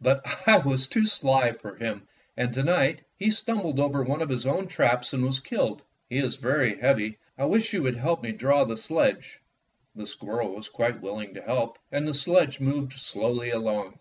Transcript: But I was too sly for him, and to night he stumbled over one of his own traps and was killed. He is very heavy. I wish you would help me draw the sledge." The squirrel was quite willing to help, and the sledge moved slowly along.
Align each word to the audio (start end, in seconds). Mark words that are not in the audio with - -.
But 0.00 0.20
I 0.46 0.58
was 0.58 0.86
too 0.86 1.04
sly 1.04 1.50
for 1.50 1.74
him, 1.74 2.06
and 2.36 2.54
to 2.54 2.62
night 2.62 3.00
he 3.18 3.28
stumbled 3.32 3.80
over 3.80 4.04
one 4.04 4.22
of 4.22 4.28
his 4.28 4.46
own 4.46 4.68
traps 4.68 5.12
and 5.12 5.24
was 5.24 5.40
killed. 5.40 5.82
He 6.08 6.18
is 6.18 6.36
very 6.36 6.78
heavy. 6.78 7.18
I 7.36 7.46
wish 7.46 7.72
you 7.72 7.82
would 7.82 7.96
help 7.96 8.22
me 8.22 8.30
draw 8.30 8.62
the 8.62 8.76
sledge." 8.76 9.40
The 9.96 10.06
squirrel 10.06 10.54
was 10.54 10.68
quite 10.68 11.00
willing 11.02 11.34
to 11.34 11.42
help, 11.42 11.76
and 11.90 12.06
the 12.06 12.14
sledge 12.14 12.60
moved 12.60 12.92
slowly 12.92 13.50
along. 13.50 13.98